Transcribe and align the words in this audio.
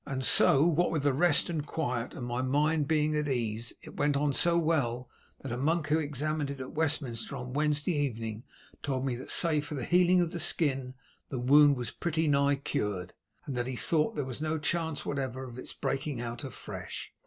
And 0.03 0.25
so, 0.25 0.63
what 0.65 0.89
with 0.89 1.03
the 1.03 1.13
rest 1.13 1.47
and 1.47 1.63
quiet 1.63 2.15
and 2.15 2.25
my 2.25 2.41
mind 2.41 2.87
being 2.87 3.15
at 3.15 3.29
ease, 3.29 3.71
it 3.83 3.97
went 3.97 4.17
on 4.17 4.33
so 4.33 4.57
well 4.57 5.07
that 5.43 5.51
a 5.51 5.57
monk 5.57 5.89
who 5.89 5.99
examined 5.99 6.49
it 6.49 6.59
at 6.59 6.73
Westminster 6.73 7.35
on 7.35 7.53
Wednesday 7.53 7.93
evening 7.99 8.43
told 8.81 9.05
me 9.05 9.15
that 9.17 9.29
save 9.29 9.63
for 9.67 9.75
the 9.75 9.85
healing 9.85 10.19
of 10.19 10.31
the 10.31 10.39
skin 10.39 10.95
the 11.29 11.37
wound 11.37 11.77
was 11.77 11.91
pretty 11.91 12.27
nigh 12.27 12.55
cured, 12.55 13.13
and 13.45 13.55
that 13.55 13.67
he 13.67 13.75
thought 13.75 14.15
there 14.15 14.25
was 14.25 14.41
no 14.41 14.57
chance 14.57 15.05
whatever 15.05 15.43
of 15.43 15.59
its 15.59 15.71
breaking 15.71 16.19
out 16.19 16.43
afresh. 16.43 17.13